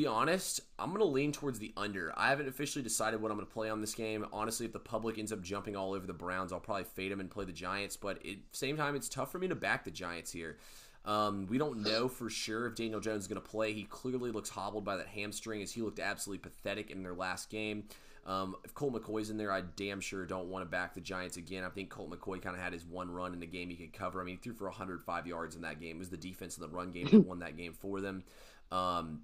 [0.00, 2.10] be honest, I'm going to lean towards the under.
[2.16, 4.24] I haven't officially decided what I'm going to play on this game.
[4.32, 7.20] Honestly, if the public ends up jumping all over the Browns, I'll probably fade them
[7.20, 7.98] and play the Giants.
[7.98, 10.56] But at the same time, it's tough for me to back the Giants here.
[11.04, 13.74] Um, we don't know for sure if Daniel Jones is going to play.
[13.74, 17.50] He clearly looks hobbled by that hamstring as he looked absolutely pathetic in their last
[17.50, 17.84] game.
[18.24, 21.36] Um, if Colt McCoy's in there, I damn sure don't want to back the Giants
[21.36, 21.62] again.
[21.62, 23.92] I think Colt McCoy kind of had his one run in the game he could
[23.92, 24.22] cover.
[24.22, 25.96] I mean, he threw for 105 yards in that game.
[25.96, 28.24] It was the defense in the run game that won that game for them.
[28.72, 29.22] Um,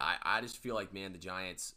[0.00, 1.74] I, I just feel like, man, the Giants.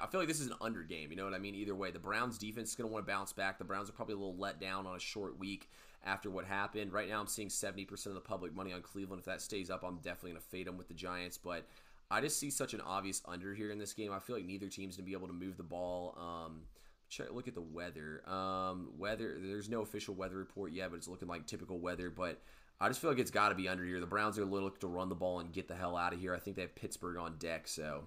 [0.00, 1.10] I feel like this is an under game.
[1.10, 1.54] You know what I mean?
[1.56, 3.58] Either way, the Browns defense is going to want to bounce back.
[3.58, 5.68] The Browns are probably a little let down on a short week
[6.04, 6.92] after what happened.
[6.92, 9.18] Right now, I'm seeing 70% of the public money on Cleveland.
[9.18, 11.38] If that stays up, I'm definitely going to fade them with the Giants.
[11.38, 11.66] But
[12.10, 14.12] I just see such an obvious under here in this game.
[14.12, 16.16] I feel like neither team's going to be able to move the ball.
[16.16, 16.60] Um,
[17.08, 18.22] check, look at the weather.
[18.28, 19.36] Um, weather.
[19.40, 22.10] There's no official weather report yet, but it's looking like typical weather.
[22.10, 22.40] But
[22.80, 24.00] I just feel like it's got to be under here.
[24.00, 26.20] The Browns are a little to run the ball and get the hell out of
[26.20, 26.34] here.
[26.34, 28.04] I think they have Pittsburgh on deck, so.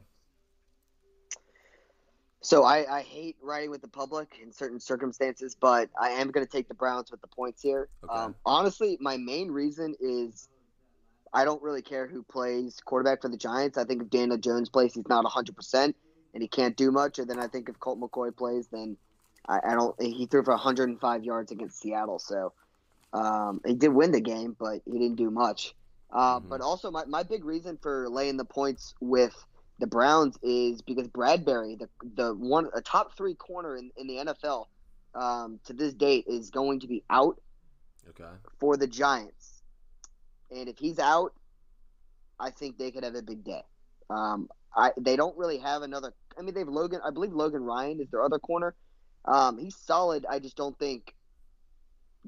[2.41, 6.45] So I, I hate riding with the public in certain circumstances, but I am going
[6.45, 7.89] to take the Browns with the points here.
[8.03, 8.13] Okay.
[8.13, 10.47] Um, honestly, my main reason is
[11.33, 13.77] I don't really care who plays quarterback for the Giants.
[13.77, 15.93] I think if Daniel Jones plays, he's not 100%
[16.33, 17.19] and he can't do much.
[17.19, 18.95] And then I think if Colt McCoy plays, then
[19.47, 19.99] I, I don't.
[20.01, 22.53] He threw for 105 yards against Seattle, so
[23.17, 25.73] um, he did win the game, but he didn't do much.
[26.11, 26.49] Uh, mm-hmm.
[26.49, 29.35] But also, my, my big reason for laying the points with
[29.79, 34.33] the Browns is because Bradberry, the the one a top three corner in, in the
[34.33, 34.67] NFL
[35.15, 37.39] um, to this date, is going to be out
[38.09, 38.29] okay.
[38.59, 39.61] for the Giants.
[40.51, 41.33] And if he's out,
[42.39, 43.63] I think they could have a big day.
[44.09, 46.13] Um, I they don't really have another.
[46.37, 47.01] I mean, they've Logan.
[47.03, 48.75] I believe Logan Ryan is their other corner.
[49.25, 50.25] Um, he's solid.
[50.29, 51.13] I just don't think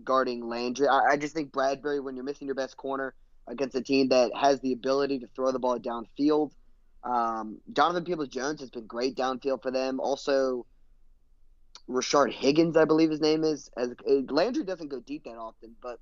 [0.04, 0.88] guarding Landry.
[0.88, 3.14] I, I just think Bradberry, when you're missing your best corner
[3.48, 6.52] against a team that has the ability to throw the ball downfield,
[7.04, 10.00] um, Donovan Peoples Jones has been great downfield for them.
[10.00, 10.66] Also,
[11.90, 13.70] Rashard Higgins, I believe his name is.
[13.76, 16.00] As Landry doesn't go deep that often, but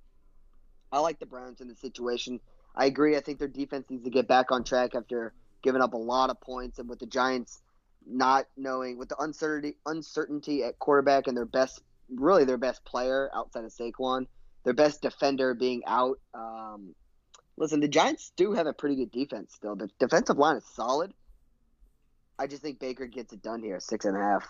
[0.92, 2.40] I like the Browns in the situation.
[2.76, 3.16] I agree.
[3.16, 5.34] I think their defense needs to get back on track after
[5.64, 7.62] giving up a lot of points, and with the Giants
[8.06, 13.30] not knowing, with the uncertainty uncertainty at quarterback and their best really their best player
[13.34, 14.28] outside of Saquon,
[14.64, 16.20] their best defender being out.
[16.34, 16.96] Um,
[17.58, 19.76] listen, the Giants do have a pretty good defense still.
[19.76, 21.14] The defensive line is solid.
[22.40, 24.48] I just think Baker gets it done here, six and a half.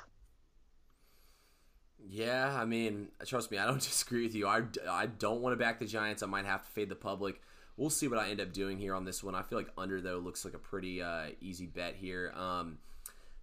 [2.10, 4.48] Yeah, I mean, trust me, I don't disagree with you.
[4.48, 6.24] I, I don't want to back the Giants.
[6.24, 7.41] I might have to fade the public.
[7.76, 9.36] We'll see what I end up doing here on this one.
[9.36, 12.34] I feel like under though looks like a pretty uh, easy bet here.
[12.36, 12.80] Um,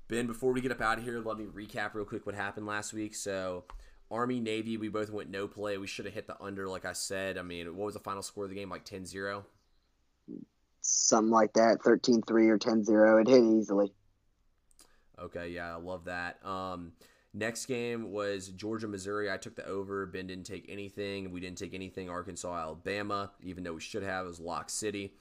[0.09, 2.67] ben, before we get up out of here, let me recap real quick what happened
[2.67, 3.15] last week.
[3.15, 3.65] So
[4.15, 5.77] Army Navy, we both went no play.
[5.77, 7.37] We should have hit the under, like I said.
[7.37, 8.71] I mean, what was the final score of the game?
[8.71, 9.45] Like 10 0?
[10.81, 13.19] Something like that, 13 3 or 10 0.
[13.19, 13.93] It hit easily.
[15.21, 16.45] Okay, yeah, I love that.
[16.47, 16.93] Um,
[17.33, 19.31] next game was Georgia, Missouri.
[19.33, 20.07] I took the over.
[20.07, 21.33] Ben didn't take anything.
[21.33, 22.09] We didn't take anything.
[22.09, 24.27] Arkansas, Alabama, even though we should have.
[24.27, 25.15] It was Lock City.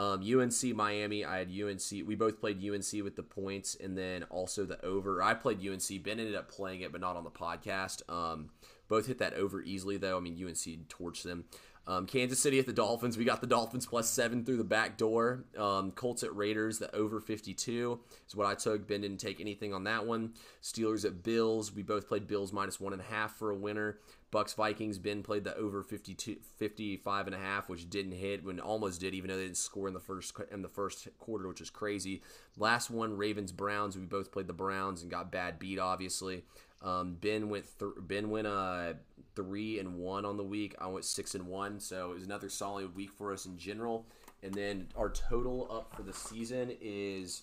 [0.00, 2.06] Um, UNC Miami, I had UNC.
[2.06, 5.22] We both played UNC with the points, and then also the over.
[5.22, 6.02] I played UNC.
[6.02, 8.08] Ben ended up playing it, but not on the podcast.
[8.08, 8.48] Um,
[8.88, 10.16] both hit that over easily, though.
[10.16, 11.44] I mean, UNC torched them.
[11.86, 13.18] Um, Kansas City at the Dolphins.
[13.18, 15.44] We got the Dolphins plus seven through the back door.
[15.58, 16.78] Um, Colts at Raiders.
[16.78, 18.88] The over 52 is what I took.
[18.88, 20.32] Ben didn't take anything on that one.
[20.62, 21.74] Steelers at Bills.
[21.74, 23.98] We both played Bills minus one and a half for a winner.
[24.30, 24.98] Bucks Vikings.
[24.98, 29.14] Ben played the over 52, 55 and a half, which didn't hit when almost did,
[29.14, 32.22] even though they didn't score in the first in the first quarter, which is crazy.
[32.56, 33.96] Last one, Ravens Browns.
[33.96, 36.44] We both played the Browns and got bad beat, obviously.
[36.82, 38.94] Um, ben went th- Ben went uh,
[39.34, 40.74] three and one on the week.
[40.80, 44.06] I went six and one, so it was another solid week for us in general.
[44.42, 47.42] And then our total up for the season is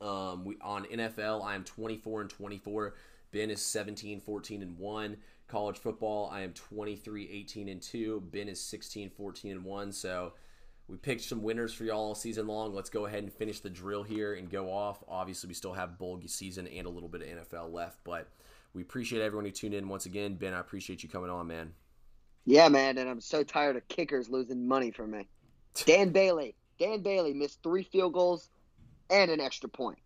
[0.00, 1.44] um, we on NFL.
[1.44, 2.94] I am 24 and 24.
[3.30, 5.18] Ben is 17, 14 and one.
[5.48, 8.22] College football, I am 23, 18 and 2.
[8.30, 9.92] Ben is 16, 14 and 1.
[9.92, 10.34] So
[10.88, 12.74] we picked some winners for y'all all season long.
[12.74, 15.02] Let's go ahead and finish the drill here and go off.
[15.08, 18.28] Obviously, we still have bowl season and a little bit of NFL left, but
[18.74, 20.34] we appreciate everyone who tuned in once again.
[20.34, 21.72] Ben, I appreciate you coming on, man.
[22.44, 25.28] Yeah, man, and I'm so tired of kickers losing money for me.
[25.86, 28.50] Dan Bailey, Dan Bailey missed three field goals
[29.10, 29.98] and an extra point.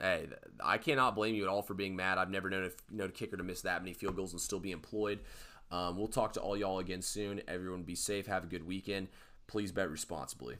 [0.00, 0.28] Hey,
[0.64, 2.16] I cannot blame you at all for being mad.
[2.16, 4.72] I've never known a, a kicker to miss that many field goals and still be
[4.72, 5.20] employed.
[5.70, 7.42] Um, we'll talk to all y'all again soon.
[7.46, 8.26] Everyone be safe.
[8.26, 9.08] Have a good weekend.
[9.46, 10.56] Please bet responsibly.